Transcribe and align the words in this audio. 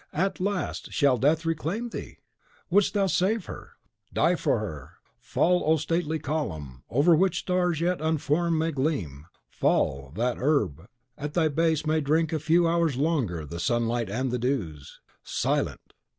At 0.13 0.39
last 0.39 0.91
shall 0.91 1.19
Death 1.19 1.45
reclaim 1.45 1.89
thee? 1.89 2.17
Wouldst 2.71 2.95
thou 2.95 3.05
save 3.05 3.45
her? 3.45 3.73
DIE 4.11 4.33
FOR 4.33 4.57
HER! 4.57 4.93
Fall, 5.19 5.61
O 5.63 5.77
stately 5.77 6.17
column, 6.17 6.81
over 6.89 7.15
which 7.15 7.37
stars 7.37 7.81
yet 7.81 8.01
unformed 8.01 8.57
may 8.57 8.71
gleam, 8.71 9.27
fall, 9.47 10.11
that 10.15 10.37
the 10.37 10.43
herb 10.43 10.87
at 11.19 11.35
thy 11.35 11.49
base 11.49 11.85
may 11.85 12.01
drink 12.01 12.33
a 12.33 12.39
few 12.39 12.67
hours 12.67 12.95
longer 12.95 13.45
the 13.45 13.59
sunlight 13.59 14.09
and 14.09 14.31
the 14.31 14.39
dews! 14.39 14.99
Silent! 15.23 15.93